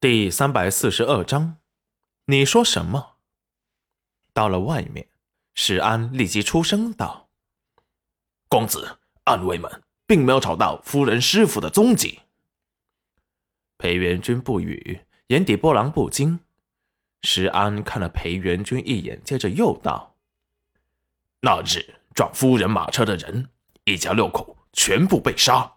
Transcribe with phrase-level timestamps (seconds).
[0.00, 1.58] 第三百四十二章，
[2.24, 3.16] 你说什么？
[4.32, 5.06] 到了外面，
[5.54, 7.28] 石安立即出声道
[8.48, 12.20] ：“公子，暗卫们并没有找到夫人师傅的踪迹。”
[13.76, 16.40] 裴元君不语，眼底波澜不惊。
[17.20, 20.16] 石安看了裴元君一眼，接着又道
[21.44, 23.50] ：“那日撞夫人马车的人，
[23.84, 25.70] 一家六口全部被杀，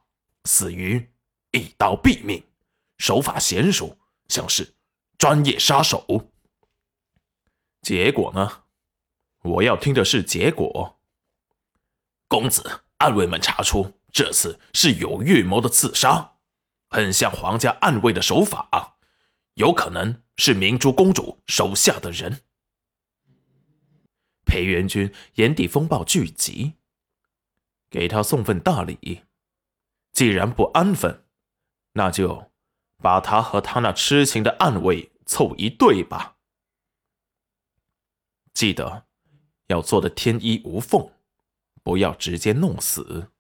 [0.46, 1.10] 死于
[1.52, 2.42] 一刀毙命，
[2.98, 3.98] 手法娴熟。”
[4.28, 4.76] 像是
[5.18, 6.32] 专业杀手。
[7.82, 8.64] 结果呢？
[9.42, 11.00] 我要听的是结果。
[12.30, 16.38] 公子，暗卫们查出这次是有预谋的刺杀，
[16.90, 18.98] 很像皇家暗卫的手法，
[19.56, 22.42] 有可能是明珠公主手下的人。
[24.46, 26.76] 裴元君眼底风暴聚集，
[27.90, 29.24] 给他送份大礼。
[30.14, 31.26] 既然不安分，
[31.94, 32.53] 那就。
[32.98, 36.36] 把他和他那痴情的暗卫凑一对吧。
[38.54, 39.06] 记得
[39.68, 41.12] 要做的天衣无缝，
[41.84, 43.32] 不要直接弄死。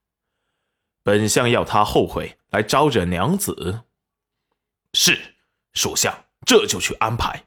[1.04, 3.84] 本相要他后悔来招惹娘子。
[4.94, 5.36] 是，
[5.74, 7.46] 属下这就去安排。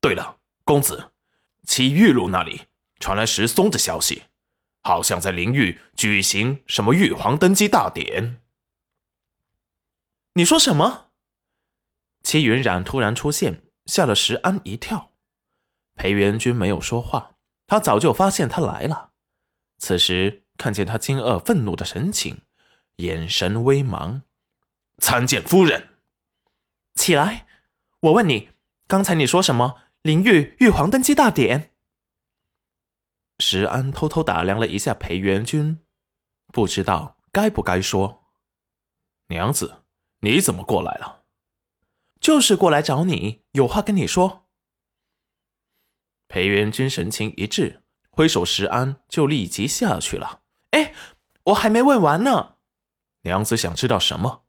[0.00, 1.12] 对了，公子，
[1.66, 2.62] 七玉露那里
[3.00, 4.24] 传来石松的消息，
[4.82, 8.40] 好像在灵域举行什么玉皇登基大典。
[10.36, 11.12] 你说什么？
[12.24, 15.12] 齐云染突然出现，吓了石安一跳。
[15.94, 17.36] 裴元君没有说话，
[17.68, 19.12] 他早就发现他来了。
[19.78, 22.42] 此时看见他惊愕、愤怒的神情，
[22.96, 24.22] 眼神微茫。
[24.98, 25.90] 参见夫人，
[26.94, 27.46] 起来！
[28.00, 28.50] 我问你，
[28.88, 29.82] 刚才你说什么？
[30.02, 31.72] 灵玉玉皇登基大典？
[33.38, 35.80] 石安偷偷打量了一下裴元君，
[36.48, 38.24] 不知道该不该说。
[39.28, 39.83] 娘子，
[40.24, 41.24] 你怎么过来了？
[42.18, 44.48] 就是过来找你，有话跟你说。
[46.28, 50.40] 裴元君神情一滞，挥手，石安就立即下去了。
[50.70, 50.94] 哎，
[51.44, 52.54] 我还没问完呢。
[53.24, 54.46] 娘子想知道什么？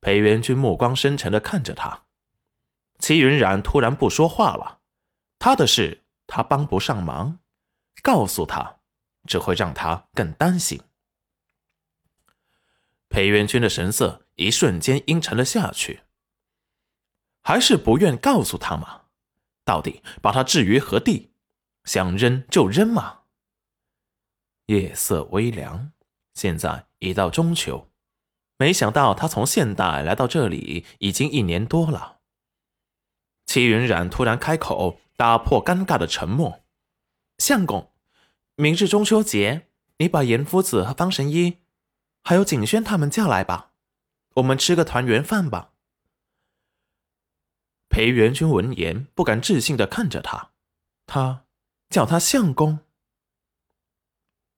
[0.00, 2.04] 裴元君目光深沉的看着他。
[3.00, 4.78] 齐云染突然不说话了，
[5.40, 7.40] 他的事他帮不上忙，
[8.04, 8.78] 告诉他
[9.26, 10.80] 只会让他更担心。
[13.14, 16.00] 裴元君的神色一瞬间阴沉了下去。
[17.44, 19.02] 还是不愿告诉他吗？
[19.64, 21.30] 到底把他置于何地？
[21.84, 23.20] 想扔就扔吗？
[24.66, 25.92] 夜色微凉，
[26.34, 27.88] 现在已到中秋。
[28.56, 32.18] 没想到他从现代来到这里已经一年多了。
[33.46, 36.64] 齐云染突然开口，打破尴尬的沉默
[37.38, 37.92] ：“相公，
[38.56, 41.58] 明日中秋节，你把严夫子和方神医，
[42.24, 43.70] 还有景轩他们叫来吧，
[44.36, 45.72] 我们吃个团圆饭吧。”
[47.90, 50.50] 裴元君闻言，不敢置信的看着他，
[51.06, 51.44] 他
[51.90, 52.80] 叫他相公，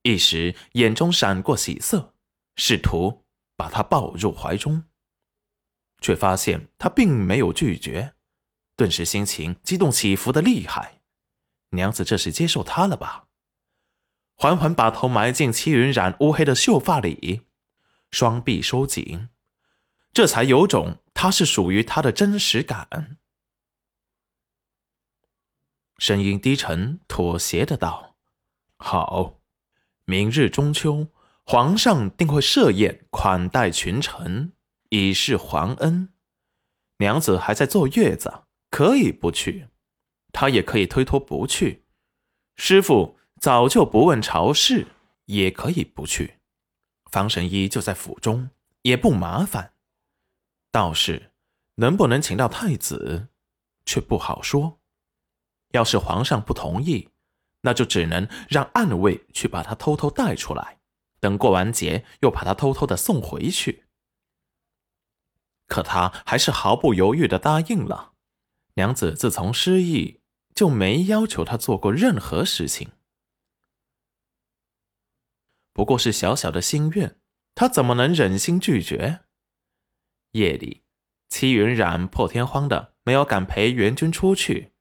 [0.02, 2.14] 一时眼中闪过喜色，
[2.54, 4.84] 试图把他抱入怀中，
[6.00, 8.14] 却发现他并没有拒绝，
[8.76, 11.02] 顿时心情激动起伏的厉害。
[11.70, 13.26] 娘子这是接受他了吧？
[14.36, 17.45] 缓缓把头埋进戚云染乌黑的秀发里，
[18.10, 19.28] 双臂收紧，
[20.12, 23.18] 这才有种他是属于他的真实感。
[25.98, 28.16] 声音低沉，妥协的道
[28.76, 29.40] ：“好，
[30.04, 31.08] 明日中秋，
[31.44, 34.52] 皇上定会设宴款待群臣，
[34.90, 36.12] 以示皇恩。
[36.98, 39.68] 娘子还在坐月子，可以不去，
[40.32, 41.86] 她也可以推脱不去。
[42.56, 44.88] 师傅早就不问朝事，
[45.26, 46.40] 也可以不去。
[47.16, 48.50] 方神医就在府中，
[48.82, 49.72] 也不麻烦。
[50.70, 51.32] 倒是
[51.76, 53.28] 能不能请到太子，
[53.86, 54.80] 却不好说。”
[55.72, 57.08] 要是皇上不同意，
[57.62, 60.78] 那就只能让暗卫去把他偷偷带出来，
[61.18, 63.86] 等过完节又把他偷偷的送回去。
[65.66, 68.12] 可他还是毫不犹豫的答应了。
[68.74, 70.20] 娘子自从失忆，
[70.54, 72.90] 就没要求他做过任何事情，
[75.76, 77.18] 不过是小小的心愿，
[77.54, 79.20] 他怎么能忍心拒绝？
[80.30, 80.84] 夜里，
[81.28, 84.72] 戚云染破天荒的没有敢陪元君出去。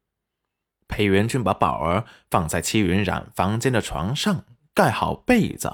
[0.87, 5.69] 裴元君把宝儿放在戚云染房间的床上，盖好被子，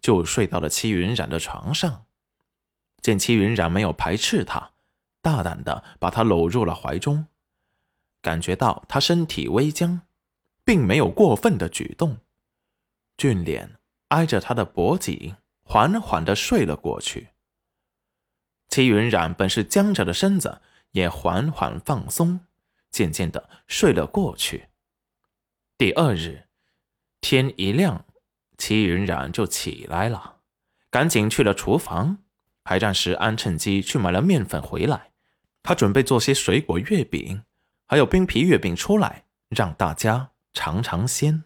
[0.00, 2.06] 就睡到了戚云染的床上。
[3.00, 4.72] 见戚云染没有排斥他，
[5.22, 7.28] 大胆的把他搂入了怀中，
[8.20, 10.00] 感觉到他身体微僵，
[10.64, 12.18] 并没有过分的举动，
[13.16, 13.76] 俊脸
[14.10, 15.34] 挨着他的脖颈，
[15.64, 17.30] 缓缓的睡了过去。
[18.68, 20.60] 齐云染本是僵着的身子，
[20.92, 22.38] 也缓缓放松，
[22.90, 24.68] 渐渐的睡了过去。
[25.76, 26.44] 第二日
[27.20, 28.04] 天一亮，
[28.58, 30.36] 齐云冉就起来了，
[30.90, 32.18] 赶紧去了厨房。
[32.62, 35.10] 还让石，安趁机去买了面粉回来，
[35.62, 37.42] 他准备做些水果月饼，
[37.88, 41.42] 还有冰皮月饼出来，让大家尝尝鲜。